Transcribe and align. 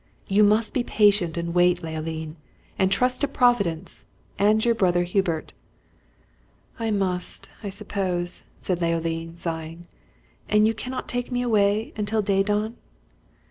You 0.27 0.43
must 0.43 0.73
be 0.73 0.83
patient 0.83 1.37
and 1.37 1.53
wait, 1.53 1.83
Leoline, 1.83 2.35
and 2.79 2.91
trust 2.91 3.21
to 3.21 3.27
Providence 3.27 4.07
and 4.39 4.65
your 4.65 4.73
brother 4.73 5.03
Hubert!" 5.03 5.53
"I 6.79 6.89
must, 6.89 7.49
I 7.61 7.69
suppose!" 7.69 8.41
said 8.59 8.81
Leoline, 8.81 9.37
sighing, 9.37 9.85
"and 10.49 10.65
you 10.65 10.73
cannot 10.73 11.07
take 11.07 11.31
me 11.31 11.43
away 11.43 11.93
until 11.95 12.23
day 12.23 12.41
dawn." 12.41 12.77